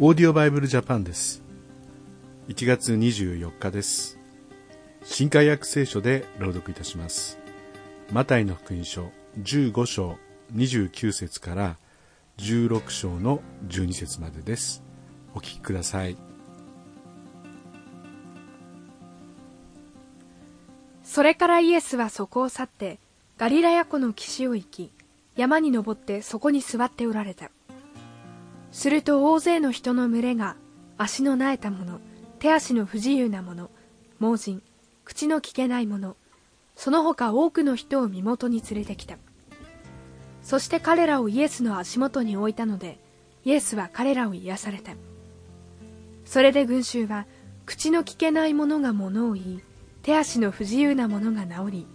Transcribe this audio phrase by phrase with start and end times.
[0.00, 1.42] オーディオバイブルジャパンです。
[2.46, 4.16] 1月24日です。
[5.02, 7.36] 新海約聖書で朗読いたします。
[8.12, 10.16] マタイの福音書15章
[10.54, 11.78] 29節から
[12.36, 14.84] 16章の12節までです。
[15.34, 16.16] お聞きください。
[21.02, 23.00] それからイエスはそこを去って
[23.36, 24.92] ガリラヤ湖の岸を行き
[25.34, 27.50] 山に登ってそこに座っておられた。
[28.70, 30.56] すると大勢の人の群れが
[30.96, 32.00] 足のなえた者
[32.38, 33.70] 手足の不自由な者
[34.18, 34.62] 盲人
[35.04, 36.16] 口の聞けない者
[36.76, 39.16] その他多くの人を身元に連れてきた。
[40.42, 42.98] そして彼らをイエスの足元に置いたので
[43.44, 44.92] イエスは彼らを癒された。
[46.24, 47.26] それで群衆は
[47.66, 49.62] 口の聞けない者が物を言い
[50.02, 51.86] 手足の不自由な者が治り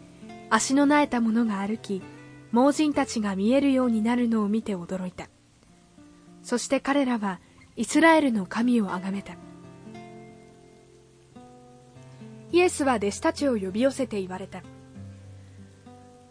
[0.49, 2.01] 足のなえた者が歩き
[2.51, 5.29] 盲人たちが見えるようになるのを見て驚いた。
[6.43, 7.39] そして彼らは
[7.75, 9.35] イスラエルの神をあがめた。
[12.51, 14.61] イエスは弟子たちを呼び寄せて言われた。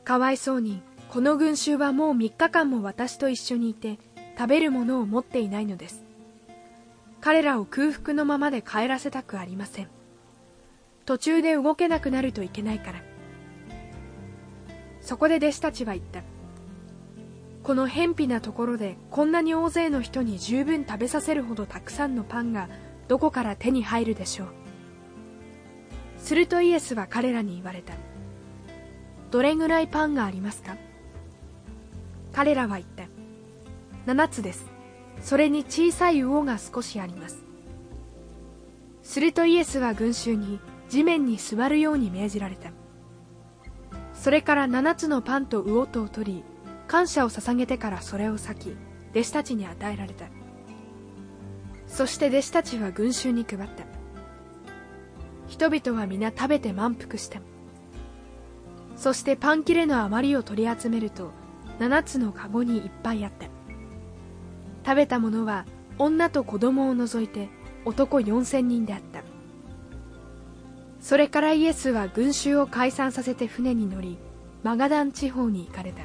[0.04, 3.98] かわいそうにこの群衆はもう3日間も私と一緒にいて
[4.38, 6.04] 食べるものを持っていないのです。
[7.20, 9.88] 彼らを空腹のままで帰らせたくありません。
[11.06, 13.02] 途中で動けなくなるといけないから。
[15.00, 16.22] そこで弟子たちは言った。
[17.62, 22.68] この偏僻なところでこんなに大勢の人に十分食べさせるほどたくさんのパンが
[23.06, 24.48] どこから手に入るでしょう。
[26.18, 27.94] するとイエスは彼らに言われた。
[29.30, 30.76] どれぐらいパンがありますか？
[32.32, 33.04] 彼らは言った。
[34.12, 34.66] 7つです。
[35.20, 37.44] それに小さい魚が少しあります。
[39.02, 42.70] するとイエスは群衆に地面に座るように命じられた。
[44.14, 46.44] それから7つのパンと魚とを取り
[46.92, 48.76] 感謝を捧げてからそれを裂き
[49.12, 50.26] 弟子たちに与えられた。
[51.86, 53.84] そして弟子たちは群衆に配った。
[55.48, 57.40] 人々は皆食べて満腹した
[58.94, 61.30] そしてパン切れの余りを取り集めると
[61.78, 63.46] 7つのカゴにいっぱいあった。
[64.84, 65.64] 食べたものは
[65.96, 67.48] 女と子供を除いて
[67.86, 69.22] 男4000人であった。
[71.00, 74.18] それからイエスは群衆を解散させて船に乗り
[74.62, 76.02] マガダン地方に行かれた。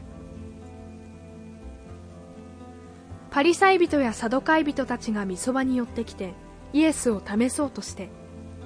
[3.37, 6.33] パリサイ人やサドカイ人たちがみそばに寄ってきて
[6.73, 8.09] イエスを試そうとして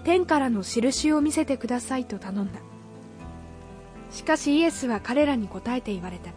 [0.05, 2.61] 天からの印を見せてくださいと頼んだ。
[4.11, 6.31] しかしイエスは彼らに答えて言われた。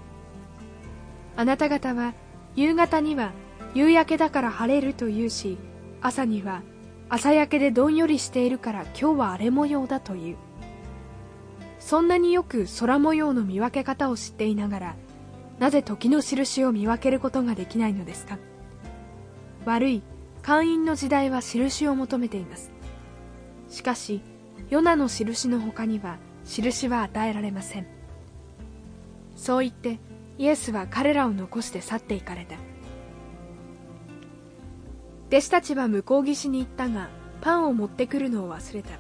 [1.37, 2.13] あなた方は
[2.57, 3.31] 夕方には
[3.73, 5.57] 夕焼けだから晴れると言うし
[6.01, 6.63] 朝には
[7.09, 10.37] 朝焼けでどんよりしているから今日は荒れ模様だという。
[11.79, 14.97] そんなによく空模様の見分け方を知っていながら
[15.59, 18.39] なぜ時の印を見分けることができないのですか？
[19.65, 20.03] 悪い
[20.43, 22.71] 会員の時代は印を求めています。
[23.69, 24.21] しかし
[24.69, 27.87] ヨナの印の他には印は与えられません。
[29.37, 29.99] そう言って
[30.39, 32.57] イエスは彼らを残して去っていかれた。
[35.29, 37.09] 弟子たちは向こう岸に行ったが
[37.41, 38.91] パンを持ってくるのを忘れた。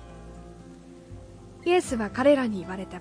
[1.64, 3.00] イエスは彼らに言われた。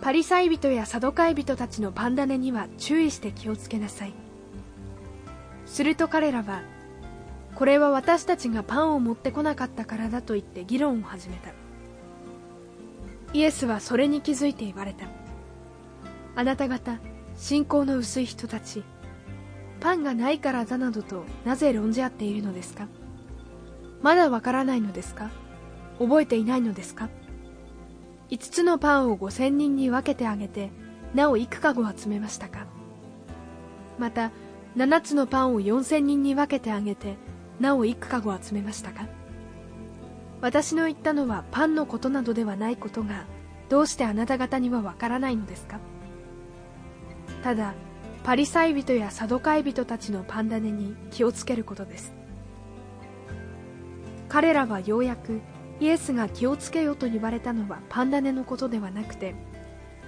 [0.00, 4.14] パリサイ人やサドカイ人たちのパンダネには注意して気をつけなさい。
[5.66, 6.62] すると彼らは
[7.54, 11.50] これは私たちがパンを持ってこなかったからだと言って議論を始めた。
[13.34, 15.06] イエスはそれに気づいて言われた。
[16.36, 16.98] あなた方
[17.36, 18.84] 信仰の薄い人たち
[19.80, 22.86] パンがないからだなどとなぜ論じ合っているのですか？
[24.02, 25.30] まだわからないのですか？
[25.98, 27.08] 覚えていないのですか？
[28.30, 30.70] 5つのパンを5000人に分けてあげて
[31.14, 32.66] なお幾かご集めましたか？
[33.98, 34.32] また
[34.76, 37.16] 7つのパンを4000人に分けてあげて
[37.58, 39.06] なお幾かご集めましたか？
[40.40, 43.24] 私の言ったのはパンのことなどではないことが
[43.68, 45.80] どうしてあなた方にはわからないのですか？
[47.42, 47.74] ただ
[48.24, 52.12] パリサイ人やサドカイ人たちのパンダネに気をつけることです。
[54.28, 55.40] 彼らはようやく
[55.80, 59.34] イエスが気をつけよと言われたのはパンダネのことではなくて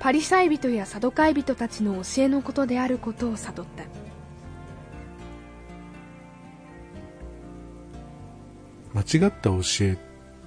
[0.00, 3.84] パリサイ人やサドカイ人たちの教えのことであることを悟った。
[8.92, 9.96] 間違った教えっ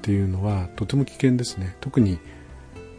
[0.02, 1.78] ていうのはとても危険ですね。
[1.80, 2.20] 特に、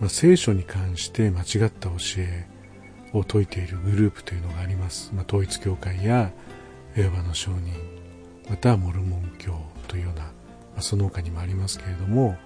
[0.00, 2.46] まあ、聖書に関して間違った教え
[3.12, 6.32] を説いているグループというのがあります、まあ、統一教会や
[6.96, 7.72] エホバの証人
[8.48, 9.56] またはモルモン教
[9.88, 10.30] というような
[10.80, 12.36] その他にもありますけれども、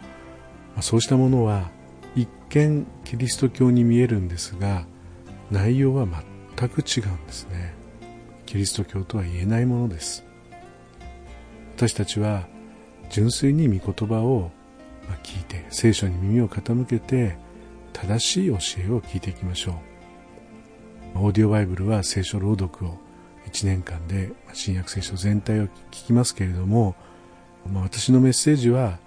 [0.81, 1.71] そうしたものは
[2.15, 4.87] 一見キリスト教に見えるんですが
[5.51, 6.07] 内容は
[6.57, 7.75] 全く違うんですね。
[8.47, 10.25] キリスト教とは言えないものです。
[11.77, 12.47] 私たちは
[13.11, 14.51] 純粋に御言葉を
[15.23, 17.37] 聞いて聖書に耳を傾けて
[17.93, 18.55] 正しい教
[18.87, 19.75] えを聞いていきましょう。
[21.21, 22.99] オーディオバイブルは聖書朗読を
[23.51, 26.95] 1年間で新約聖書全体を聞きますけれども、
[27.73, 28.99] まあ、私のメッセージは、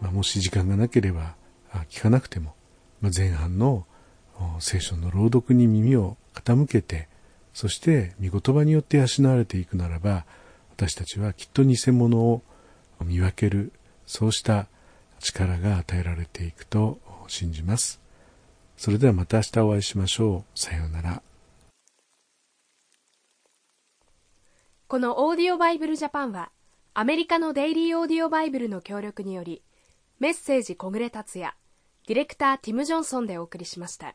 [0.00, 1.34] まあ、もし時間がなければ
[1.88, 2.54] 聞かなくても、
[3.00, 3.86] まあ、前半の
[4.58, 7.08] 聖書の朗読に耳を傾けて
[7.52, 10.26] そして御言葉によって養われていくならば
[10.72, 12.42] 私たちはきっと偽物を
[13.04, 13.72] 見分ける
[14.06, 14.66] そうした
[15.20, 16.98] 力が与えられていくと
[17.28, 18.00] 信じます。
[18.76, 20.58] それではまた明日お会いしましょう。
[20.58, 21.22] さようなら。
[24.88, 26.50] このオーディオバイブルジャパンは
[26.96, 29.64] アメリカのデイリーオーディオバイブルの協力により
[30.20, 31.52] メッセージ小暮達也
[32.06, 34.14] ディレクターティム・ジョンソンでお送りしました。